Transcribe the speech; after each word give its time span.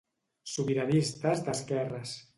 Sobiranistes 0.53 1.45
d'Esquerres. 1.49 2.19